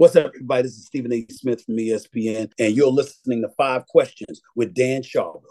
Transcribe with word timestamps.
What's 0.00 0.16
up, 0.16 0.28
everybody? 0.34 0.62
This 0.62 0.78
is 0.78 0.86
Stephen 0.86 1.12
A. 1.12 1.26
Smith 1.30 1.62
from 1.62 1.76
ESPN, 1.76 2.50
and 2.58 2.74
you're 2.74 2.90
listening 2.90 3.42
to 3.42 3.50
Five 3.50 3.86
Questions 3.86 4.40
with 4.56 4.72
Dan 4.72 5.02
Schawbel. 5.02 5.42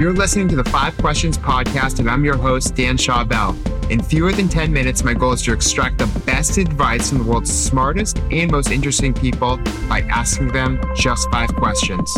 You're 0.00 0.12
listening 0.12 0.48
to 0.48 0.56
the 0.56 0.64
Five 0.64 0.98
Questions 0.98 1.38
podcast, 1.38 2.00
and 2.00 2.10
I'm 2.10 2.24
your 2.24 2.36
host, 2.36 2.74
Dan 2.74 2.96
Schawbel. 2.96 3.56
In 3.88 4.02
fewer 4.02 4.32
than 4.32 4.48
10 4.48 4.72
minutes, 4.72 5.04
my 5.04 5.14
goal 5.14 5.30
is 5.30 5.42
to 5.42 5.52
extract 5.52 5.98
the 5.98 6.08
best 6.26 6.58
advice 6.58 7.08
from 7.10 7.18
the 7.18 7.24
world's 7.24 7.52
smartest 7.52 8.18
and 8.32 8.50
most 8.50 8.72
interesting 8.72 9.14
people 9.14 9.58
by 9.88 10.00
asking 10.10 10.48
them 10.48 10.80
just 10.96 11.30
five 11.30 11.54
questions. 11.54 12.12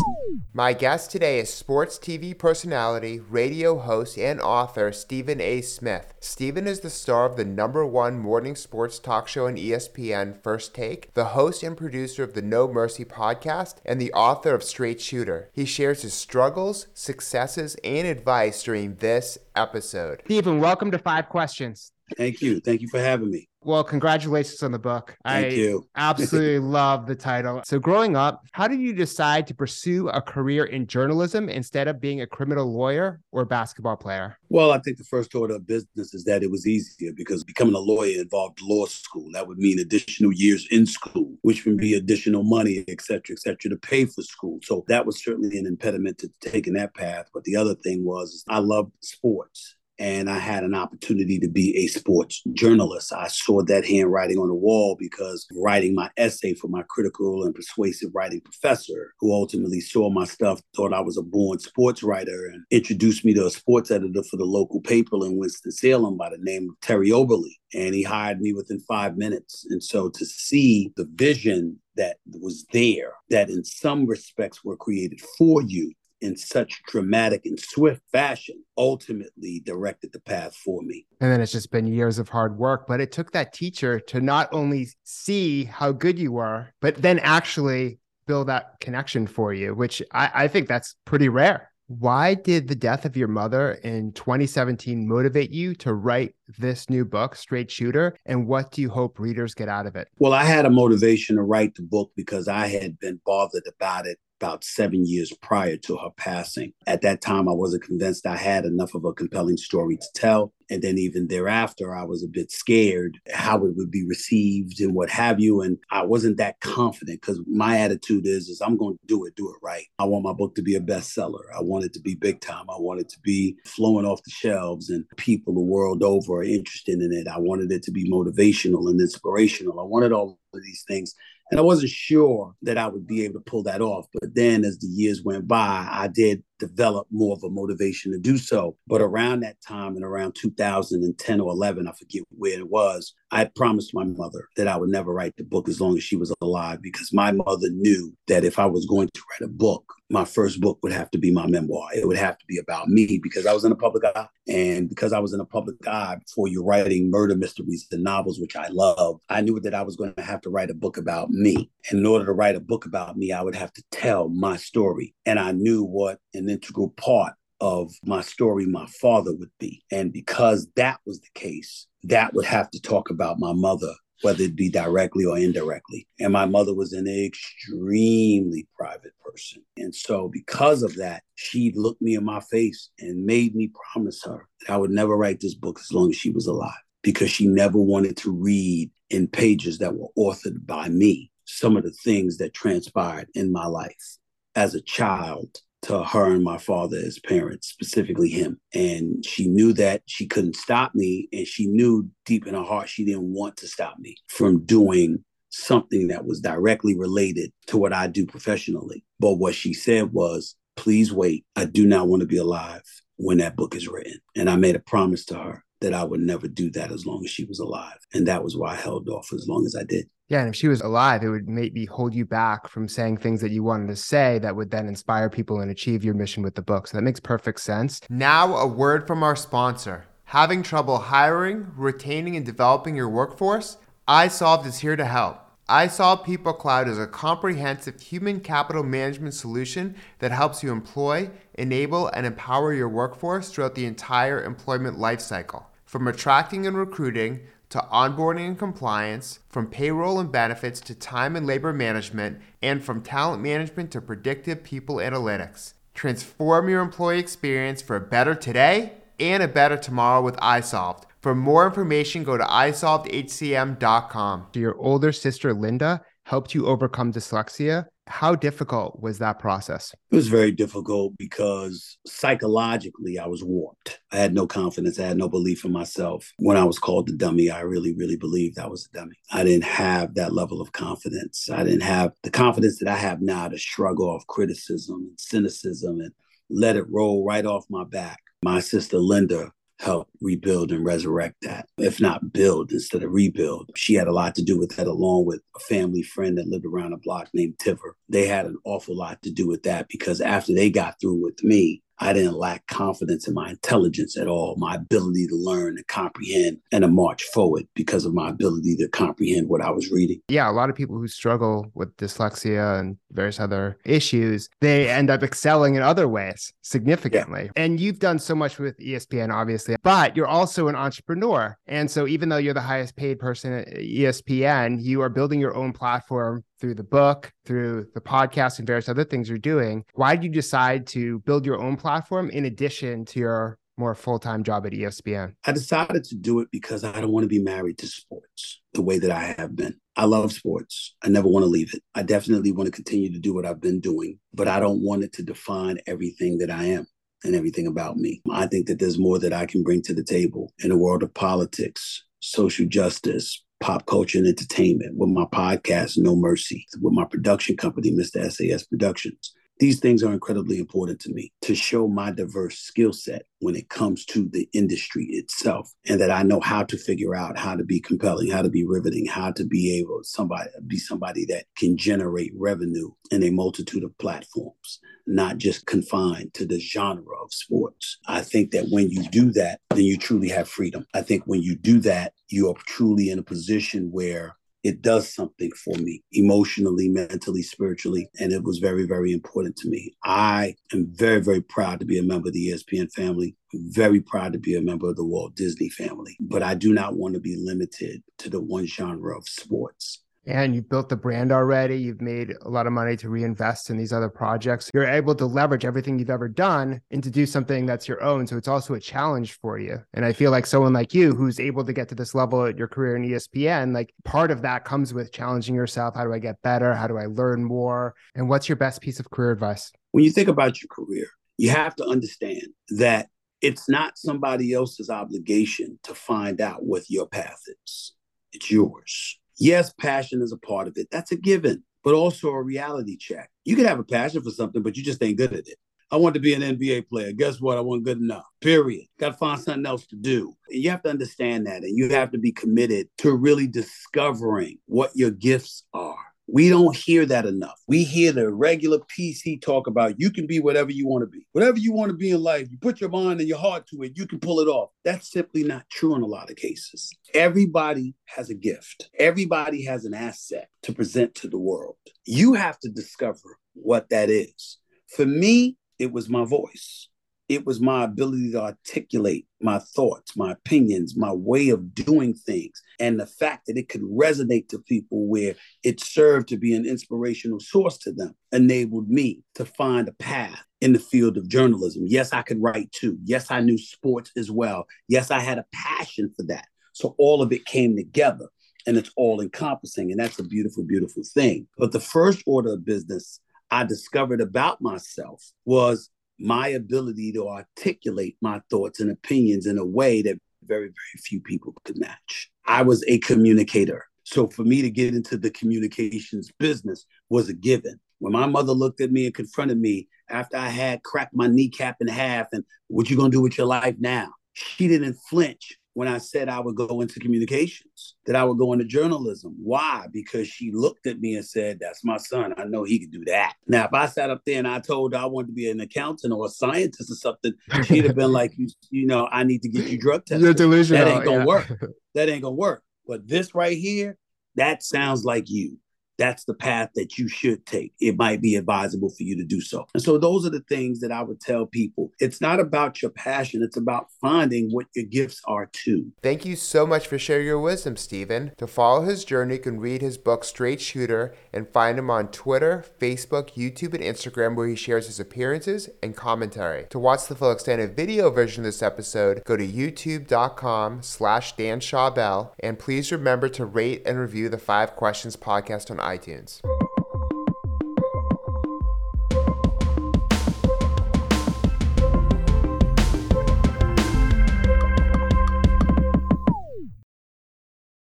My 0.57 0.73
guest 0.73 1.11
today 1.11 1.41
is 1.41 1.53
sports 1.53 1.99
TV 1.99 2.39
personality, 2.39 3.19
radio 3.19 3.77
host, 3.77 4.17
and 4.17 4.41
author 4.41 4.93
Stephen 4.93 5.41
A. 5.41 5.61
Smith. 5.63 6.15
Stephen 6.21 6.69
is 6.69 6.79
the 6.79 6.91
star 6.91 7.27
of 7.27 7.35
the 7.35 7.45
number 7.45 7.85
one 7.85 8.21
morning 8.21 8.55
sports 8.55 9.01
talk 9.01 9.27
show 9.27 9.49
on 9.49 9.57
ESPN, 9.57 10.41
First 10.45 10.73
Take, 10.73 11.13
the 11.15 11.25
host 11.25 11.65
and 11.65 11.77
producer 11.77 12.23
of 12.23 12.35
the 12.35 12.43
No 12.43 12.69
Mercy 12.69 13.05
podcast, 13.05 13.79
and 13.85 14.01
the 14.01 14.13
author 14.13 14.55
of 14.55 14.63
Straight 14.63 15.01
Shooter. 15.01 15.51
He 15.53 15.65
shares 15.65 16.03
his 16.03 16.15
struggles, 16.15 16.87
successes, 16.95 17.77
and 17.83 18.07
advice 18.07 18.63
during 18.63 18.95
this 18.95 19.37
episode. 19.57 20.23
Stephen, 20.25 20.61
welcome 20.61 20.93
to 20.93 21.01
Five 21.01 21.29
Questions. 21.29 21.91
Thank 22.17 22.43
you. 22.43 22.61
Thank 22.61 22.83
you 22.83 22.89
for 22.89 23.01
having 23.01 23.31
me. 23.31 23.49
Well, 23.63 23.83
congratulations 23.83 24.63
on 24.63 24.73
the 24.73 24.79
book. 24.79 25.17
Thank 25.25 25.47
I 25.47 25.49
you. 25.57 25.89
absolutely 25.97 26.59
love 26.69 27.07
the 27.07 27.15
title. 27.15 27.63
So, 27.65 27.79
growing 27.79 28.15
up, 28.15 28.43
how 28.53 28.69
did 28.69 28.79
you 28.79 28.93
decide 28.93 29.47
to 29.47 29.55
pursue 29.55 30.09
a 30.11 30.21
career 30.21 30.67
in 30.67 30.87
journalism 30.87 31.49
instead 31.49 31.89
of 31.89 31.99
being 31.99 32.21
a 32.21 32.27
criminal 32.27 32.71
lawyer 32.71 33.21
or 33.33 33.47
basketball 33.47 33.97
player? 33.97 34.37
Well, 34.51 34.71
I 34.71 34.81
think 34.81 34.99
the 34.99 35.05
first 35.05 35.35
order 35.35 35.55
of 35.55 35.67
business 35.67 36.13
is 36.13 36.25
that 36.25 36.43
it 36.43 36.51
was 36.51 36.67
easier 36.67 37.13
because 37.17 37.43
becoming 37.43 37.75
a 37.75 37.79
lawyer 37.79 38.21
involved 38.21 38.61
law 38.61 38.85
school. 38.85 39.31
That 39.33 39.49
would 39.49 39.59
mean 39.59 39.79
additional 39.79 40.33
years 40.33 40.69
in 40.71 40.85
school, 40.85 41.35
which 41.41 41.65
would 41.65 41.79
be 41.79 41.95
additional 41.95 42.43
money, 42.43 42.85
et 42.87 43.01
cetera, 43.01 43.35
et 43.35 43.41
cetera, 43.41 43.71
to 43.71 43.79
pay 43.79 44.05
for 44.05 44.21
school. 44.23 44.59
So 44.63 44.85
that 44.89 45.07
was 45.07 45.25
certainly 45.25 45.57
an 45.57 45.67
impediment 45.67 46.19
to 46.19 46.31
taking 46.43 46.75
that 46.75 46.95
path. 46.95 47.31
But 47.33 47.45
the 47.45 47.57
other 47.57 47.75
thing 47.75 48.05
was 48.05 48.45
I 48.47 48.59
loved 48.59 48.93
sports 49.01 49.74
and 49.99 50.29
I 50.29 50.39
had 50.39 50.65
an 50.65 50.75
opportunity 50.75 51.39
to 51.39 51.49
be 51.49 51.77
a 51.77 51.87
sports 51.87 52.43
journalist. 52.53 53.13
I 53.13 53.29
saw 53.29 53.63
that 53.63 53.87
handwriting 53.87 54.39
on 54.39 54.49
the 54.49 54.55
wall 54.55 54.97
because 54.99 55.47
writing 55.55 55.95
my 55.95 56.11
essay 56.17 56.55
for 56.55 56.69
my 56.69 56.83
critical 56.89 57.45
and 57.45 57.55
persuasive 57.55 58.11
writing 58.15 58.41
professor, 58.41 59.15
who 59.21 59.33
ultimately 59.33 59.81
saw 59.81 60.11
my 60.11 60.25
stuff, 60.25 60.61
thought 60.75 60.93
I 60.93 61.01
was 61.01 61.17
a 61.17 61.23
born 61.23 61.59
sports 61.59 62.03
writer, 62.03 62.47
and 62.47 62.65
introduced 62.71 63.25
me 63.25 63.35
to 63.35 63.47
a 63.47 63.51
sports 63.51 63.91
editor 63.91 64.23
for 64.31 64.37
the 64.37 64.45
local 64.45 64.81
paper 64.81 65.17
in 65.25 65.39
Winston-Salem 65.39 66.17
by 66.17 66.31
the 66.31 66.39
name 66.41 66.69
of 66.71 66.81
Terry 66.81 67.11
Oberly. 67.11 67.61
And 67.73 67.95
he 67.95 68.03
hired 68.03 68.41
me 68.41 68.53
within 68.53 68.81
five 68.81 69.17
minutes. 69.17 69.67
And 69.71 69.83
so 69.83 70.09
to 70.09 70.25
see 70.25 70.93
the 70.97 71.09
vision 71.15 71.81
that 71.97 72.17
was 72.41 72.67
there, 72.73 73.13
that 73.31 73.51
in 73.51 73.65
some 73.65 74.07
respects 74.07 74.65
were 74.65 74.77
created 74.77 75.21
for 75.39 75.63
you, 75.63 75.93
in 76.25 76.37
such 76.37 76.83
dramatic 76.89 77.45
and 77.45 77.61
swift 77.61 78.01
fashion 78.11 78.65
ultimately 78.79 79.61
directed 79.65 80.13
the 80.13 80.21
path 80.21 80.57
for 80.57 80.83
me. 80.83 81.07
And 81.21 81.31
then 81.31 81.41
it's 81.41 81.53
just 81.53 81.71
been 81.71 81.87
years 81.87 82.19
of 82.19 82.29
hard 82.29 82.59
work. 82.59 82.87
But 82.87 83.01
it 83.01 83.13
took 83.13 83.33
that 83.33 83.53
teacher 83.53 84.01
to 84.01 84.21
not 84.21 84.49
only 84.53 84.89
see 85.05 85.65
how 85.65 85.93
good 85.93 86.19
you 86.19 86.33
were, 86.33 86.69
but 86.81 86.97
then 86.97 87.19
actually 87.21 87.99
build 88.27 88.49
that 88.49 88.81
connection 88.81 89.27
for 89.27 89.53
you, 89.53 89.75
which 89.75 90.03
I, 90.13 90.31
I 90.35 90.49
think 90.49 90.67
that's 90.67 90.97
pretty 91.05 91.29
rare. 91.29 91.71
Why 91.87 92.33
did 92.33 92.67
the 92.67 92.75
death 92.75 93.05
of 93.05 93.15
your 93.15 93.29
mother 93.29 93.73
in 93.85 94.13
2017 94.13 95.07
motivate 95.07 95.51
you 95.51 95.75
to 95.77 95.93
write 95.93 96.35
this 96.59 96.89
new 96.89 97.05
book, 97.05 97.37
Straight 97.37 97.71
Shooter? 97.71 98.17
And 98.25 98.47
what 98.47 98.73
do 98.73 98.81
you 98.81 98.89
hope 98.89 99.19
readers 99.19 99.53
get 99.53 99.69
out 99.69 99.85
of 99.85 99.95
it? 99.95 100.09
Well, 100.19 100.33
I 100.33 100.45
had 100.45 100.65
a 100.65 100.71
motivation 100.71 101.37
to 101.37 101.43
write 101.43 101.75
the 101.75 101.83
book 101.83 102.11
because 102.17 102.49
I 102.49 102.69
had 102.69 102.99
been 103.01 103.21
bothered 103.27 103.67
about 103.69 104.07
it 104.07 104.19
about 104.41 104.65
seven 104.65 105.07
years 105.07 105.33
prior 105.43 105.77
to 105.77 105.97
her 105.97 106.11
passing. 106.17 106.73
At 106.87 107.03
that 107.03 107.21
time, 107.21 107.49
I 107.49 107.53
wasn't 107.53 107.85
convinced 107.85 108.27
I 108.27 108.37
had 108.37 108.65
enough 108.65 108.95
of 108.95 109.05
a 109.05 109.13
compelling 109.13 109.57
story 109.57 109.97
to 109.97 110.07
tell. 110.15 110.53
And 110.71 110.81
then 110.83 110.97
even 110.97 111.29
thereafter, 111.29 111.95
I 111.95 112.05
was 112.05 112.25
a 112.25 112.29
bit 112.29 112.51
scared 112.51 113.19
how 113.33 113.57
it 113.65 113.77
would 113.77 113.91
be 113.91 114.05
received 114.07 114.81
and 114.81 114.95
what 114.95 115.11
have 115.11 115.39
you. 115.39 115.61
And 115.61 115.79
I 115.91 116.03
wasn't 116.05 116.39
that 116.39 116.61
confident 116.61 117.21
because 117.21 117.41
my 117.47 117.79
attitude 117.79 118.27
is, 118.27 118.49
is 118.49 118.63
I'm 118.63 118.79
going 118.79 118.95
to 118.95 119.07
do 119.07 119.25
it, 119.27 119.37
do 119.37 119.49
it 119.51 119.57
right. 119.63 119.85
I 119.99 120.05
want 120.05 120.25
my 120.25 120.33
book 120.33 120.55
to 120.55 120.63
be 120.63 120.75
a 120.75 120.81
bestseller. 120.81 121.45
I 121.55 121.61
want 121.61 121.85
it 121.85 121.93
to 121.95 122.01
be 122.01 122.15
big 122.15 122.41
time. 122.41 122.65
I 122.71 122.79
want 122.79 123.01
it 123.01 123.11
to 123.11 123.21
be 123.21 123.57
flowing 123.67 124.07
off 124.07 124.23
the 124.25 124.31
shelves 124.31 124.89
and 124.89 125.05
people 125.17 125.53
the 125.53 125.61
world 125.61 126.03
over 126.03 126.37
are 126.37 126.43
interested 126.43 127.01
in 127.01 127.13
it. 127.13 127.29
I 127.29 127.39
wanted 127.39 127.71
it 127.71 127.83
to 127.85 127.93
be 127.93 128.11
motivational 128.11 128.89
and 128.89 129.01
inspirational. 129.01 129.81
I 129.81 129.85
wanted 129.85 130.13
all 130.13 130.39
of 130.55 130.63
these 130.63 130.85
things 130.89 131.15
and 131.51 131.61
I 131.61 131.63
wasn't 131.63 131.91
sure 131.91 132.55
that 132.63 132.79
I 132.79 132.89
would 132.89 133.07
be 133.07 133.25
able 133.25 133.35
to 133.35 133.51
pull 133.51 133.63
that 133.65 133.81
off. 133.81 134.07
But 134.13 134.35
then 134.35 134.65
as 134.65 134.79
the 134.79 134.87
years 134.87 135.23
went 135.23 135.47
by, 135.47 135.87
I 135.91 136.09
did 136.09 136.43
develop 136.59 137.07
more 137.11 137.35
of 137.35 137.43
a 137.43 137.51
motivation 137.51 138.13
to 138.13 138.19
do 138.19 138.39
so. 138.39 138.77
But 138.87 139.01
around 139.01 139.41
that 139.41 139.61
time, 139.61 139.97
and 139.97 140.05
around 140.05 140.35
2010 140.35 141.41
or 141.41 141.53
11, 141.53 141.89
I 141.89 141.93
forget 141.93 142.23
where 142.31 142.59
it 142.59 142.69
was, 142.69 143.15
I 143.31 143.45
promised 143.45 143.95
my 143.95 144.05
mother 144.05 144.49
that 144.57 144.69
I 144.69 144.77
would 144.77 144.91
never 144.91 145.13
write 145.13 145.37
the 145.37 145.45
book 145.45 145.69
as 145.69 145.81
long 145.81 145.97
as 145.97 146.05
she 146.05 146.17
was 146.17 146.33
alive 146.41 146.81
because 146.81 147.13
my 147.13 147.33
mother 147.33 147.69
knew 147.71 148.17
that 148.29 148.45
if 148.45 148.59
I 148.59 148.67
was 148.67 148.87
going 148.87 149.09
to 149.13 149.21
write 149.31 149.49
a 149.49 149.53
book, 149.53 149.85
my 150.11 150.25
first 150.25 150.61
book 150.61 150.79
would 150.83 150.93
have 150.93 151.11
to 151.11 151.19
be 151.19 151.33
my 151.33 151.47
memoir. 151.47 151.89
It 151.95 152.07
would 152.07 152.17
have 152.17 152.39
to 152.39 152.45
be 152.47 152.59
about 152.59 152.89
me 152.89 153.19
because 153.23 153.47
I 153.47 153.53
was 153.53 153.65
in 153.65 153.73
a 153.73 153.77
public 153.77 154.05
eye. 154.05 154.29
And 154.47 154.89
because 154.89 155.13
I 155.13 155.19
was 155.19 155.33
in 155.33 155.41
a 155.41 155.47
public 155.47 155.77
eye 155.89 156.17
before 156.25 156.47
you're 156.47 156.65
writing 156.65 157.11
murder 157.11 157.35
mysteries 157.35 157.87
and 157.91 158.05
novels, 158.05 158.39
which 158.39 158.55
I 158.55 158.69
love, 158.69 159.21
I 159.31 159.41
knew 159.41 159.59
that 159.61 159.75
I 159.75 159.83
was 159.83 159.97
going 159.97 160.15
to 160.15 160.23
have 160.23 160.43
to 160.43 160.51
write 160.51 160.71
a 160.71 160.75
book 160.75 160.99
about 160.99 161.31
me. 161.31 161.71
And 161.91 162.01
in 162.01 162.07
order 162.07 162.27
to 162.27 162.33
write 162.33 162.55
a 162.55 162.61
book 162.61 162.85
about 162.85 163.17
me, 163.17 163.33
I 163.33 163.43
would 163.43 163.55
have 163.55 163.73
to 163.73 163.83
tell 163.91 164.29
my 164.29 164.57
story. 164.57 165.15
And 165.25 165.39
I 165.39 165.53
knew 165.53 165.83
what 165.83 166.19
an 166.35 166.44
integral 166.49 166.91
part 166.91 167.35
of 167.61 167.93
my 168.05 168.21
story 168.21 168.67
my 168.67 168.87
father 169.01 169.35
would 169.35 169.51
be. 169.59 169.83
And 169.91 170.13
because 170.13 170.69
that 170.77 171.01
was 171.07 171.21
the 171.21 171.29
case, 171.35 171.87
that 172.05 172.35
would 172.35 172.45
have 172.45 172.71
to 172.73 172.81
talk 172.81 173.11
about 173.11 173.39
my 173.39 173.53
mother 173.53 173.95
whether 174.23 174.43
it 174.45 174.57
be 174.57 174.71
directly 174.71 175.25
or 175.25 175.39
indirectly. 175.39 176.09
And 176.19 176.33
my 176.33 176.47
mother 176.47 176.75
was 176.75 176.93
an 176.93 177.07
extremely 177.07 178.67
private 178.77 179.13
person. 179.25 179.63
And 179.77 179.95
so, 179.95 180.29
because 180.33 180.83
of 180.83 180.97
that, 180.97 181.23
she 181.35 181.73
looked 181.75 182.01
me 182.01 182.15
in 182.15 182.25
my 182.25 182.41
face 182.41 182.91
and 182.99 183.27
made 183.27 183.55
me 183.55 183.71
promise 183.93 184.23
her 184.25 184.49
that 184.61 184.73
I 184.73 184.77
would 184.77 184.91
never 184.91 185.17
write 185.17 185.41
this 185.41 185.55
book 185.55 185.79
as 185.79 185.93
long 185.93 186.11
as 186.11 186.17
she 186.17 186.31
was 186.31 186.47
alive 186.47 186.73
because 187.03 187.31
she 187.31 187.47
never 187.47 187.79
wanted 187.79 188.17
to 188.19 188.33
read 188.33 188.91
in 189.11 189.29
pages 189.29 189.79
that 189.79 189.95
were 189.95 190.09
authored 190.17 190.65
by 190.67 190.89
me 190.89 191.31
some 191.45 191.77
of 191.77 191.83
the 191.83 191.91
things 191.91 192.39
that 192.39 192.55
transpired 192.55 193.29
in 193.35 193.53
my 193.53 193.67
life 193.67 194.17
as 194.55 194.75
a 194.75 194.81
child 194.81 195.59
to 195.85 196.03
her 196.03 196.33
and 196.33 196.43
my 196.43 196.59
father 196.59 196.97
as 196.97 197.19
parents, 197.19 197.69
specifically 197.69 198.31
him. 198.31 198.59
And 198.73 199.25
she 199.25 199.49
knew 199.49 199.73
that 199.75 200.03
she 200.07 200.27
couldn't 200.27 200.57
stop 200.57 200.95
me. 200.95 201.29
And 201.33 201.47
she 201.47 201.67
knew 201.67 202.09
deep 202.25 202.47
in 202.47 202.55
her 202.55 202.63
heart 202.63 202.89
she 202.89 203.05
didn't 203.05 203.33
want 203.33 203.57
to 203.59 203.69
stop 203.69 203.99
me 203.99 204.17
from 204.29 204.65
doing 204.65 205.25
something 205.51 206.09
that 206.09 206.25
was 206.25 206.41
directly 206.41 206.97
related 206.97 207.53
to 207.69 207.77
what 207.77 207.93
I 207.93 208.07
do 208.07 208.27
professionally. 208.27 209.05
But 209.21 209.35
what 209.35 209.55
she 209.55 209.73
said 209.73 210.13
was, 210.13 210.57
please 210.77 211.13
wait. 211.13 211.45
I 211.55 211.67
do 211.67 211.87
not 211.87 212.09
want 212.09 212.21
to 212.21 212.27
be 212.27 212.39
alive 212.39 212.83
when 213.17 213.39
that 213.39 213.57
book 213.57 213.77
is 213.77 213.87
written. 213.87 214.19
And 214.35 214.51
I 214.51 214.57
made 214.57 214.77
a 214.77 214.81
promise 214.81 215.25
to 215.27 215.35
her 215.35 215.65
that 215.81 215.95
I 215.95 216.03
would 216.03 216.21
never 216.21 216.49
do 216.49 216.71
that 216.73 216.91
as 216.91 217.05
long 217.05 217.23
as 217.25 217.31
she 217.31 217.45
was 217.45 217.59
alive. 217.59 217.99
And 218.13 218.27
that 218.27 218.43
was 218.43 218.57
why 218.57 218.73
I 218.73 218.77
held 218.77 219.09
off 219.09 219.33
as 219.33 219.47
long 219.47 219.67
as 219.67 219.77
I 219.77 219.85
did. 219.85 220.09
Yeah, 220.29 220.41
and 220.41 220.49
if 220.49 220.57
she 220.57 220.69
was 220.69 220.81
alive, 220.81 221.23
it 221.23 221.29
would 221.29 221.49
maybe 221.49 221.85
hold 221.85 222.15
you 222.15 222.25
back 222.25 222.69
from 222.69 222.89
saying 222.89 223.19
things 223.19 223.43
that 223.43 223.51
you 223.51 223.63
wanted 223.63 223.89
to 223.89 223.97
say 223.97 224.39
that 224.39 224.57
would 224.57 224.71
then 224.71 224.89
inspire 224.89 225.29
people 225.29 225.61
and 225.61 225.71
achieve 225.71 226.03
your 226.03 226.15
mission 226.15 226.43
with 226.43 226.55
the 226.55 226.63
book. 226.63 226.87
So 226.87 226.97
that 226.97 227.03
makes 227.03 227.21
perfect 227.21 227.61
sense. 227.61 228.01
Now, 228.09 228.57
a 228.57 228.67
word 228.67 229.07
from 229.07 229.23
our 229.23 229.37
sponsor. 229.37 230.07
Having 230.25 230.63
trouble 230.63 230.99
hiring, 230.99 231.67
retaining, 231.77 232.37
and 232.37 232.47
developing 232.47 232.97
your 232.97 233.11
workforce? 233.11 233.77
iSolved 234.09 234.67
is 234.67 234.79
here 234.79 234.97
to 234.97 235.05
help. 235.05 235.41
iSolved 235.69 236.25
People 236.25 236.55
Cloud 236.55 236.89
is 236.89 236.99
a 236.99 237.07
comprehensive 237.07 238.01
human 238.01 238.41
capital 238.41 238.83
management 238.83 239.35
solution 239.35 239.95
that 240.21 240.33
helps 240.33 240.63
you 240.63 240.73
employ, 240.73 241.31
enable, 241.55 242.09
and 242.09 242.25
empower 242.25 242.73
your 242.73 242.89
workforce 242.89 243.51
throughout 243.51 243.75
the 243.75 243.85
entire 243.85 244.43
employment 244.43 244.99
lifecycle. 244.99 245.65
From 245.85 246.09
attracting 246.09 246.67
and 246.67 246.77
recruiting, 246.77 247.41
to 247.75 247.85
onboarding 247.93 248.47
and 248.47 248.59
compliance, 248.59 249.41
from 249.49 249.67
payroll 249.67 250.21
and 250.21 250.31
benefits 250.31 250.81
to 250.81 250.95
time 250.95 251.35
and 251.35 251.45
labor 251.45 251.73
management, 251.73 252.39
and 252.63 252.85
from 252.85 253.03
talent 253.03 253.43
management 253.43 253.91
to 253.91 254.01
predictive 254.01 254.63
people 254.63 254.99
analytics. 254.99 255.73
Transform 255.93 256.69
your 256.69 256.81
employee 256.81 257.19
experience 257.19 257.83
for 257.83 257.97
a 257.97 258.01
better 258.01 258.37
today 258.37 258.93
and 259.19 259.43
a 259.43 259.49
better 259.49 259.77
tomorrow 259.77 260.23
with 260.23 260.37
iSolved. 260.37 261.03
For 261.21 261.35
more 261.35 261.67
information, 261.67 262.23
go 262.23 262.39
to 262.39 262.45
isolvedhcm.com. 262.45 264.47
Your 264.55 264.77
older 264.79 265.11
sister 265.11 265.53
Linda 265.53 266.01
helped 266.27 266.55
you 266.55 266.69
overcome 266.69 267.13
dyslexia 267.13 267.87
How 268.07 268.35
difficult 268.35 269.01
was 269.01 269.19
that 269.19 269.39
process? 269.39 269.95
It 270.11 270.17
was 270.17 270.29
very 270.29 270.53
difficult 270.53 271.17
because 271.17 271.97
psychologically 272.07 273.19
I 273.19 273.27
was 273.27 273.43
warped. 273.43 273.99
I 274.13 274.19
had 274.19 274.35
no 274.35 274.47
confidence. 274.47 274.99
I 274.99 275.07
had 275.07 275.17
no 275.17 275.29
belief 275.29 275.65
in 275.65 275.73
myself. 275.73 276.31
When 276.39 276.59
I 276.59 276.65
was 276.65 276.79
called 276.79 277.09
the 277.09 277.17
dummy, 277.17 277.51
I 277.51 277.61
really, 277.61 277.95
really 277.95 278.17
believed 278.17 278.59
I 278.59 278.67
was 278.67 278.87
a 278.87 278.99
dummy. 278.99 279.17
I 279.33 279.43
didn't 279.43 279.65
have 279.65 280.15
that 280.15 280.35
level 280.35 280.61
of 280.61 280.73
confidence. 280.73 281.49
I 281.51 281.65
didn't 281.65 281.83
have 281.83 282.13
the 282.23 282.31
confidence 282.31 282.79
that 282.81 282.89
I 282.89 282.97
have 282.97 283.23
now 283.23 283.49
to 283.49 283.57
shrug 283.57 284.01
off 284.01 284.27
criticism 284.27 285.07
and 285.09 285.19
cynicism 285.19 286.01
and 286.01 286.13
let 286.51 286.77
it 286.77 286.85
roll 286.91 287.25
right 287.25 287.47
off 287.47 287.65
my 287.71 287.85
back. 287.85 288.21
My 288.43 288.61
sister 288.61 288.99
Linda 288.99 289.51
help 289.79 290.09
rebuild 290.21 290.73
and 290.73 290.85
resurrect 290.85 291.37
that, 291.43 291.69
if 291.79 292.01
not 292.01 292.33
build 292.33 292.73
instead 292.73 293.03
of 293.03 293.13
rebuild. 293.13 293.71
She 293.77 293.95
had 293.95 294.09
a 294.09 294.13
lot 294.13 294.35
to 294.37 294.43
do 294.43 294.59
with 294.59 294.77
that, 294.77 294.87
along 294.87 295.27
with 295.27 295.43
a 295.57 295.61
family 295.61 296.03
friend 296.03 296.39
that 296.39 296.49
lived 296.49 296.65
around 296.65 296.93
a 296.93 296.99
block 296.99 297.29
named 297.35 297.59
Tiver. 297.59 297.97
They 298.09 298.27
had 298.27 298.47
an 298.47 298.57
awful 298.65 298.97
lot 298.97 299.23
to 299.23 299.31
do 299.31 299.47
with 299.47 299.63
that 299.65 299.89
because 299.89 300.21
after 300.21 300.55
they 300.55 300.71
got 300.71 301.01
through 301.01 301.23
with 301.23 301.43
me, 301.45 301.83
I 301.99 302.13
didn't 302.13 302.35
lack 302.35 302.67
confidence 302.67 303.29
in 303.29 303.35
my 303.35 303.51
intelligence 303.51 304.17
at 304.17 304.27
all, 304.27 304.57
my 304.57 304.75
ability 304.75 305.27
to 305.29 305.37
learn 305.37 305.77
and 305.77 305.87
comprehend 305.87 306.59
and 306.73 306.83
to 306.83 306.89
march 306.89 307.23
forward 307.25 307.67
because 307.75 308.05
of 308.05 308.15
my 308.15 308.31
ability 308.31 308.77
to 308.77 308.89
comprehend 308.89 309.49
what 309.49 309.61
I 309.61 309.71
was 309.71 309.91
reading. 309.91 310.21
Yeah, 310.29 310.51
a 310.51 310.53
lot 310.53 310.71
of 310.71 310.77
people 310.77 310.99
who 310.99 311.09
struggle 311.09 311.67
with 311.75 311.97
dyslexia 311.97 312.81
and 312.81 312.97
various 313.13 313.39
other 313.39 313.79
issues, 313.85 314.49
they 314.61 314.91
end 314.91 315.11
up 315.11 315.23
excelling 315.23 315.77
in 315.77 315.83
other 315.83 316.09
ways 316.09 316.53
significantly. 316.63 317.45
Yeah. 317.45 317.63
And 317.65 317.79
you've 317.81 318.01
done 318.01 318.19
so 318.19 318.35
much 318.35 318.59
with 318.59 318.77
ESPN, 318.79 319.33
obviously, 319.33 319.77
but 319.83 320.17
you're 320.17 320.27
also 320.27 320.69
an 320.69 320.77
entrepreneur. 320.77 321.57
And 321.67 321.91
so 321.91 322.07
even 322.07 322.29
though 322.29 322.39
you're 322.39 322.55
the 322.55 322.61
highest 322.61 322.97
paid 322.97 323.19
person 323.19 323.53
at 323.53 323.69
ESPN, 323.69 324.83
you 324.83 325.01
are 325.01 325.09
building 325.09 325.41
your 325.41 325.55
own 325.55 325.73
platform 325.73 326.45
through 326.65 326.75
the 326.75 326.83
book, 326.83 327.31
through 327.45 327.87
the 327.93 328.01
podcast, 328.01 328.59
and 328.59 328.67
various 328.67 328.89
other 328.89 329.05
things 329.05 329.29
you're 329.29 329.37
doing. 329.37 329.85
Why 329.93 330.17
did 330.17 330.25
you 330.25 330.31
decide 330.31 330.87
to 330.89 331.19
build 331.21 331.45
your 331.45 331.63
own 331.63 331.77
platform 331.77 332.31
in 332.31 332.47
addition 332.47 333.05
to 333.07 333.21
your 333.21 333.59
more 333.77 333.95
full 333.95 334.19
time 334.19 334.43
job 334.43 334.65
at 334.65 334.73
ESPN? 334.73 335.35
I 335.45 335.53
decided 335.53 336.05
to 336.05 336.15
do 336.15 336.41
it 336.41 336.49
because 336.51 336.83
I 336.83 337.03
don't 337.03 337.13
want 337.13 337.25
to 337.25 337.29
be 337.29 337.39
married 337.39 337.77
to 337.79 337.87
sports 337.87 338.63
the 338.73 338.81
way 338.81 338.99
that 338.99 339.11
I 339.11 339.35
have 339.37 339.55
been. 339.55 339.79
I 339.95 340.07
love 340.07 340.33
sports. 340.33 340.95
I 341.03 341.11
never 341.11 341.29
want 341.29 341.43
to 341.43 341.51
leave 341.51 341.75
it. 341.75 341.83
I 341.95 342.03
definitely 342.03 342.51
want 342.51 342.69
to 342.69 342.73
continue 342.73 343.13
to 343.13 343.19
do 343.19 343.35
what 343.35 343.45
I've 343.45 343.61
been 343.61 343.81
doing, 343.81 344.19
but 344.33 344.49
I 344.49 344.59
don't 344.59 344.81
want 344.81 345.05
it 345.05 345.13
to 345.15 345.23
define 345.23 345.77
everything 345.87 346.39
that 346.39 346.51
I 346.51 346.65
am 346.65 346.87
and 347.25 347.35
everything 347.35 347.67
about 347.67 347.99
me. 347.99 348.23
I 348.31 348.47
think 348.47 348.69
that 348.69 348.79
there's 348.79 348.99
more 348.99 349.19
that 349.19 349.35
I 349.35 349.45
can 349.45 349.63
bring 349.63 349.83
to 349.83 349.93
the 349.93 350.03
table 350.03 350.51
in 350.63 350.71
the 350.71 350.79
world 350.79 351.03
of 351.03 351.13
politics, 351.13 352.05
social 352.21 352.65
justice, 352.65 353.45
pop 353.65 353.87
culture 353.87 354.19
and 354.19 354.27
entertainment, 354.27 354.95
with 354.95 355.09
my 355.09 355.25
podcast, 355.25 355.97
No 355.97 356.15
Mercy, 356.15 356.67
with 356.83 356.93
my 356.93 357.07
production 357.07 357.57
company, 357.57 357.91
Mr. 357.91 358.31
SAS 358.31 358.63
Productions. 358.63 359.34
These 359.61 359.79
things 359.79 360.03
are 360.03 360.13
incredibly 360.13 360.59
important 360.59 361.01
to 361.03 361.13
me 361.13 361.33
to 361.43 361.55
show 361.55 361.87
my 361.87 362.11
diverse 362.11 362.59
skill 362.59 362.93
set 362.93 363.27
when 363.39 363.55
it 363.55 363.69
comes 363.69 364.05
to 364.07 364.29
the 364.33 364.49
industry 364.53 365.07
itself, 365.11 365.73
and 365.87 366.01
that 366.01 366.11
I 366.11 366.25
know 366.25 366.41
how 366.41 366.65
to 366.65 366.77
figure 366.77 367.15
out 367.15 367.39
how 367.39 367.55
to 367.55 367.63
be 367.63 367.79
compelling, 367.79 368.31
how 368.31 368.43
to 368.43 368.49
be 368.49 368.65
riveting, 368.65 369.07
how 369.07 369.31
to 369.33 369.45
be 369.45 369.79
able 369.79 370.01
somebody 370.03 370.51
be 370.67 370.79
somebody 370.79 371.25
that 371.27 371.45
can 371.57 371.77
generate 371.77 372.33
revenue 372.37 372.91
in 373.13 373.23
a 373.23 373.31
multitude 373.31 373.85
of 373.85 373.97
platforms, 373.99 374.81
not 375.07 375.39
just 375.39 375.67
confined 375.67 376.35
to 376.35 376.47
the 376.47 376.59
genre 376.59 377.17
of 377.23 377.33
sports. 377.33 377.99
I 378.09 378.23
think 378.23 378.51
that 378.53 378.67
when 378.71 378.91
you 378.91 379.09
do 379.09 379.31
that, 379.33 379.61
then 379.71 379.85
you 379.85 379.99
truly 379.99 380.31
have 380.31 380.49
freedom. 380.49 380.85
I 380.95 381.03
think 381.03 381.25
when 381.27 381.43
you 381.43 381.55
do 381.55 381.79
that, 381.81 382.15
you 382.29 382.49
are 382.49 382.55
truly 382.67 383.11
in 383.11 383.19
a 383.21 383.23
position 383.23 383.91
where 383.93 384.37
it 384.65 384.81
does 384.81 385.15
something 385.15 385.51
for 385.53 385.77
me 385.77 386.03
emotionally, 386.13 386.89
mentally, 386.89 387.43
spiritually. 387.43 388.09
And 388.19 388.33
it 388.33 388.43
was 388.43 388.59
very, 388.59 388.87
very 388.87 389.13
important 389.13 389.57
to 389.59 389.69
me. 389.69 389.95
I 390.05 390.57
am 390.73 390.87
very, 390.91 391.21
very 391.21 391.43
proud 391.43 391.81
to 391.81 391.87
be 391.87 391.99
a 391.99 392.03
member 392.03 392.29
of 392.29 392.35
the 392.35 392.49
ESPN 392.49 392.91
family, 392.93 393.37
very 393.53 394.01
proud 394.01 394.33
to 394.33 394.39
be 394.39 394.57
a 394.57 394.63
member 394.63 394.89
of 394.89 394.97
the 394.97 395.05
Walt 395.05 395.37
Disney 395.37 395.69
family. 395.69 396.17
But 396.19 396.43
I 396.43 396.55
do 396.55 396.73
not 396.73 396.97
want 396.97 397.15
to 397.15 397.21
be 397.21 397.37
limited 397.37 398.03
to 398.19 398.31
the 398.31 398.41
one 398.41 398.67
genre 398.67 399.17
of 399.17 399.29
sports 399.29 400.01
and 400.27 400.55
you've 400.55 400.69
built 400.69 400.89
the 400.89 400.97
brand 400.97 401.33
already. 401.33 401.77
You've 401.77 402.01
made 402.01 402.35
a 402.43 402.49
lot 402.49 402.67
of 402.67 402.73
money 402.73 402.97
to 402.97 403.09
reinvest 403.09 403.71
in 403.71 403.77
these 403.77 403.93
other 403.93 404.09
projects. 404.09 404.71
You're 404.73 404.85
able 404.85 405.15
to 405.17 405.27
leverage 405.27 405.65
everything 405.65 405.99
you've 405.99 406.11
ever 406.11 406.29
done 406.29 406.81
and 406.91 407.03
to 407.03 407.11
do 407.11 407.27
something 407.27 407.67
that's 407.67 407.89
your 407.89 408.03
own. 408.03 408.27
So 408.27 408.37
it's 408.37 408.49
also 408.49 408.75
a 408.75 408.81
challenge 408.81 409.33
for 409.35 409.59
you. 409.59 409.83
And 409.93 410.05
I 410.05 410.13
feel 410.13 410.31
like 410.31 410.47
someone 410.47 410.73
like 410.73 410.95
you 410.95 411.15
who's 411.15 411.41
able 411.41 411.65
to 411.65 411.73
get 411.73 411.89
to 411.91 411.95
this 411.95 412.15
level 412.15 412.45
at 412.45 412.57
your 412.57 412.69
career 412.69 412.97
in 412.97 413.09
ESPN, 413.09 413.75
like 413.75 413.93
part 414.05 414.31
of 414.31 414.43
that 414.43 414.65
comes 414.65 414.95
with 414.95 415.13
challenging 415.13 415.55
yourself. 415.55 415.95
How 415.95 416.05
do 416.05 416.13
I 416.13 416.19
get 416.19 416.41
better? 416.43 416.75
How 416.75 416.87
do 416.87 416.97
I 416.97 417.07
learn 417.07 417.45
more? 417.45 417.95
And 418.15 418.29
what's 418.29 418.49
your 418.49 418.57
best 418.57 418.81
piece 418.81 419.01
of 419.01 419.11
career 419.11 419.33
advice? 419.33 419.73
When 419.93 420.05
you 420.05 420.11
think 420.11 420.29
about 420.29 420.61
your 420.63 420.69
career, 420.69 421.07
you 421.37 421.51
have 421.51 421.75
to 421.77 421.85
understand 421.85 422.49
that 422.71 423.09
it's 423.41 423.69
not 423.69 423.99
somebody 423.99 424.55
else's 424.55 424.89
obligation 424.89 425.79
to 425.83 425.95
find 425.95 426.41
out 426.41 426.65
what 426.65 426.85
your 426.89 427.07
path 427.07 427.41
is. 427.67 427.93
It's 428.33 428.51
yours. 428.51 429.19
Yes, 429.39 429.73
passion 429.73 430.23
is 430.23 430.33
a 430.33 430.37
part 430.37 430.69
of 430.69 430.77
it. 430.77 430.89
That's 430.91 431.13
a 431.13 431.17
given, 431.17 431.65
but 431.83 431.95
also 431.95 432.29
a 432.29 432.43
reality 432.43 432.97
check. 432.97 433.31
You 433.45 433.57
can 433.57 433.65
have 433.67 433.79
a 433.79 433.85
passion 433.85 434.23
for 434.23 434.31
something, 434.31 434.63
but 434.63 434.77
you 434.77 434.83
just 434.83 435.03
ain't 435.03 435.19
good 435.19 435.33
at 435.33 435.49
it. 435.49 435.59
I 435.91 435.97
want 435.97 436.15
to 436.15 436.21
be 436.21 436.35
an 436.35 436.43
NBA 436.43 436.89
player. 436.89 437.13
Guess 437.13 437.41
what? 437.41 437.59
I 437.59 437.61
wasn't 437.61 437.85
good 437.85 437.99
enough. 437.99 438.25
Period. 438.41 438.87
Got 438.99 439.11
to 439.11 439.17
find 439.17 439.41
something 439.41 439.67
else 439.67 439.87
to 439.89 439.97
do. 439.97 440.35
And 440.49 440.63
you 440.63 440.71
have 440.71 440.83
to 440.83 440.91
understand 440.91 441.47
that, 441.47 441.63
and 441.63 441.77
you 441.77 441.89
have 441.91 442.11
to 442.13 442.19
be 442.19 442.33
committed 442.33 442.89
to 442.99 443.15
really 443.15 443.47
discovering 443.47 444.59
what 444.67 444.91
your 444.95 445.11
gifts 445.11 445.65
are 445.73 446.04
we 446.27 446.49
don't 446.49 446.75
hear 446.75 447.05
that 447.07 447.27
enough. 447.27 447.61
We 447.69 447.85
hear 447.85 448.13
the 448.13 448.33
regular 448.33 448.79
PC 448.79 449.41
talk 449.43 449.67
about 449.67 450.01
you 450.01 450.11
can 450.11 450.27
be 450.27 450.41
whatever 450.41 450.71
you 450.71 450.87
want 450.87 451.03
to 451.03 451.07
be. 451.07 451.27
Whatever 451.33 451.59
you 451.59 451.73
want 451.73 451.91
to 451.91 451.97
be 451.97 452.11
in 452.11 452.23
life, 452.23 452.49
you 452.51 452.59
put 452.59 452.81
your 452.81 452.91
mind 452.91 453.21
and 453.21 453.29
your 453.29 453.39
heart 453.39 453.67
to 453.69 453.83
it, 453.83 453.97
you 453.97 454.07
can 454.07 454.21
pull 454.21 454.41
it 454.41 454.49
off. 454.49 454.71
That's 454.85 455.11
simply 455.11 455.45
not 455.45 455.69
true 455.71 455.95
in 455.95 456.03
a 456.03 456.07
lot 456.07 456.31
of 456.31 456.37
cases. 456.37 456.91
Everybody 457.13 457.95
has 458.07 458.31
a 458.31 458.35
gift, 458.35 458.89
everybody 458.99 459.65
has 459.65 459.85
an 459.85 459.95
asset 459.95 460.49
to 460.63 460.73
present 460.73 461.15
to 461.17 461.29
the 461.29 461.39
world. 461.39 461.77
You 462.07 462.35
have 462.35 462.59
to 462.61 462.71
discover 462.71 463.39
what 463.55 463.91
that 463.91 464.11
is. 464.11 464.59
For 464.89 465.07
me, 465.07 465.57
it 465.79 465.93
was 465.93 466.09
my 466.09 466.25
voice 466.25 466.89
it 467.29 467.47
was 467.47 467.61
my 467.61 467.85
ability 467.85 468.33
to 468.33 468.43
articulate 468.43 469.27
my 469.41 469.59
thoughts, 469.59 470.17
my 470.17 470.33
opinions, 470.33 470.97
my 470.97 471.13
way 471.13 471.49
of 471.49 471.75
doing 471.75 472.15
things, 472.15 472.61
and 472.79 473.01
the 473.01 473.07
fact 473.07 473.47
that 473.47 473.57
it 473.57 473.69
could 473.69 473.83
resonate 473.83 474.49
to 474.49 474.59
people 474.59 475.07
where 475.07 475.35
it 475.63 475.81
served 475.81 476.29
to 476.29 476.37
be 476.37 476.55
an 476.55 476.67
inspirational 476.67 477.41
source 477.41 477.79
to 477.79 477.93
them 477.93 478.15
enabled 478.33 478.89
me 478.89 479.23
to 479.35 479.45
find 479.45 479.89
a 479.89 479.93
path 479.93 480.45
in 480.61 480.73
the 480.73 480.79
field 480.79 481.17
of 481.17 481.29
journalism. 481.29 481.85
Yes, 481.87 482.13
I 482.13 482.23
could 482.23 482.43
write 482.43 482.71
too. 482.73 482.99
Yes, 483.05 483.31
I 483.31 483.41
knew 483.41 483.59
sports 483.59 484.11
as 484.17 484.31
well. 484.31 484.67
Yes, 484.89 485.11
I 485.11 485.21
had 485.21 485.39
a 485.39 485.47
passion 485.53 486.13
for 486.17 486.25
that. 486.27 486.47
So 486.73 486.95
all 486.99 487.23
of 487.23 487.33
it 487.33 487.47
came 487.47 487.77
together 487.77 488.29
and 488.67 488.77
it's 488.77 488.91
all 488.97 489.21
encompassing. 489.21 489.91
And 489.91 490.01
that's 490.01 490.19
a 490.19 490.25
beautiful, 490.25 490.65
beautiful 490.65 491.03
thing. 491.05 491.47
But 491.59 491.73
the 491.73 491.81
first 491.81 492.23
order 492.27 492.55
of 492.55 492.65
business 492.65 493.21
I 493.51 493.65
discovered 493.65 494.21
about 494.21 494.61
myself 494.61 495.23
was 495.45 495.91
my 496.19 496.49
ability 496.49 497.13
to 497.13 497.29
articulate 497.29 498.17
my 498.21 498.41
thoughts 498.51 498.81
and 498.81 498.91
opinions 498.91 499.47
in 499.47 499.59
a 499.59 499.65
way 499.65 500.03
that 500.03 500.19
very, 500.45 500.67
very 500.67 500.99
few 500.99 501.21
people 501.21 501.55
could 501.65 501.79
match. 501.79 502.31
I 502.47 502.63
was 502.63 502.85
a 502.87 502.99
communicator. 502.99 503.87
So 504.05 504.29
for 504.29 504.45
me 504.45 504.63
to 504.63 504.71
get 504.71 504.95
into 504.95 505.17
the 505.17 505.31
communications 505.31 506.31
business 506.39 506.85
was 507.09 507.29
a 507.29 507.35
given. 507.35 507.81
When 507.99 508.13
my 508.13 508.27
mother 508.27 508.53
looked 508.53 508.81
at 508.81 508.93
me 508.93 509.07
and 509.07 509.15
confronted 509.15 509.59
me 509.59 509.89
after 510.11 510.37
I 510.37 510.49
had 510.49 510.83
cracked 510.83 511.15
my 511.15 511.27
kneecap 511.27 511.77
in 511.81 511.89
half 511.89 512.27
and 512.33 512.45
what 512.69 512.91
you 512.91 512.97
gonna 512.97 513.11
do 513.11 513.23
with 513.23 513.39
your 513.39 513.47
life 513.47 513.77
now? 513.79 514.09
She 514.35 514.69
didn't 514.69 514.99
flinch 515.09 515.57
when 515.75 515.89
I 515.89 515.99
said 515.99 516.29
I 516.29 516.41
would 516.41 516.55
go 516.55 516.81
into 516.81 517.01
communications, 517.01 517.97
that 518.07 518.17
I 518.17 518.25
would 518.25 518.39
go 518.39 518.53
into 518.53 518.65
journalism. 518.65 519.35
Why? 519.37 519.87
Because 519.93 520.27
she 520.29 520.53
looked 520.53 520.87
at 520.87 521.01
me 521.01 521.17
and 521.17 521.25
said, 521.25 521.59
That's 521.61 521.85
my 521.85 521.99
son. 521.99 522.33
I 522.37 522.45
know 522.45 522.65
he 522.65 522.79
could 522.79 522.93
do 522.93 523.05
that. 523.07 523.35
Now, 523.47 523.65
if 523.67 523.75
I 523.75 523.87
sat 523.87 524.11
up 524.11 524.23
there 524.25 524.39
and 524.39 524.49
I 524.49 524.61
told 524.61 524.95
her 524.95 524.99
I 524.99 525.05
wanted 525.07 525.29
to 525.29 525.33
be 525.35 525.51
an 525.51 525.61
accountant 525.61 526.13
or 526.13 526.27
a 526.27 526.31
scientist 526.31 526.91
or 526.91 526.95
something, 526.95 527.33
she'd 527.65 527.85
have 527.85 527.97
been 527.97 528.13
like, 528.21 528.33
You, 528.37 528.49
you 528.71 528.87
know, 528.87 529.09
I 529.11 529.25
need 529.25 529.43
to 529.43 529.49
get 529.49 529.67
you 529.67 529.79
drug 529.79 530.07
tested. 530.07 530.23
You're 530.23 530.35
delusional. 530.35 530.85
That 530.85 530.95
ain't 530.95 531.05
gonna 531.05 531.19
yeah. 531.19 531.25
work. 531.25 531.47
That 531.95 532.09
ain't 532.09 532.23
gonna 532.23 532.35
work. 532.35 532.65
But 532.89 533.07
this 533.07 533.37
right 533.37 533.57
here, 533.57 533.97
that 534.35 534.65
sounds 534.65 535.05
like 535.05 535.31
you 535.31 535.59
that's 535.99 536.25
the 536.25 536.35
path 536.35 536.71
that 536.75 536.99
you 536.99 537.09
should 537.09 537.45
take. 537.47 537.73
It 537.81 537.97
might 537.97 538.21
be 538.21 538.35
advisable 538.35 538.91
for 538.91 539.03
you 539.03 539.17
to 539.17 539.25
do 539.25 539.41
so. 539.41 539.67
And 539.75 539.83
so 539.83 539.99
those 539.99 540.27
are 540.27 540.31
the 540.31 540.45
things 540.49 540.81
that 540.81 540.93
I 540.93 541.03
would 541.03 541.21
tell 541.21 541.47
people. 541.47 541.91
It's 541.99 542.21
not 542.21 542.41
about 542.41 542.83
your 542.83 542.91
passion, 542.91 543.43
it's 543.43 543.57
about 543.57 543.87
finding 544.01 544.51
what 544.51 544.67
your 544.75 544.87
gifts 544.87 545.21
are 545.27 545.49
too. 545.53 545.93
Thank 546.03 546.25
you 546.25 546.37
so 546.37 546.67
much 546.67 546.87
for 546.87 546.99
sharing 546.99 547.27
your 547.27 547.41
wisdom, 547.41 547.77
Stephen. 547.77 548.33
To 548.39 548.47
follow 548.47 548.83
his 548.83 549.05
journey, 549.05 549.35
you 549.35 549.41
can 549.41 549.61
read 549.61 549.83
his 549.83 549.99
book 549.99 550.25
Straight 550.25 550.61
Shooter 550.61 551.15
and 551.33 551.49
find 551.49 551.79
him 551.79 551.91
on 551.91 552.09
Twitter, 552.09 552.65
Facebook, 552.81 553.35
YouTube, 553.35 553.75
and 553.75 553.83
Instagram 553.83 554.37
where 554.37 554.49
he 554.49 554.57
shares 554.57 554.87
his 554.87 555.01
appearances 555.01 555.69
and 555.83 555.97
commentary. 555.97 556.67
To 556.71 556.79
watch 556.79 557.07
the 557.07 557.15
full 557.15 557.33
extended 557.33 557.77
video 557.77 558.11
version 558.11 558.43
of 558.43 558.47
this 558.47 558.63
episode, 558.63 559.23
go 559.25 559.37
to 559.37 559.47
youtube.com 559.47 560.83
slash 560.83 561.37
Dan 561.37 561.61
Schawbel 561.61 562.31
and 562.41 562.59
please 562.59 562.93
remember 562.93 563.29
to 563.31 563.45
rate 563.45 563.83
and 563.87 563.99
review 563.99 564.29
the 564.29 564.39
Five 564.39 564.77
Questions 564.77 565.17
podcast 565.17 565.71
on 565.71 565.81
iTunes. 565.85 566.41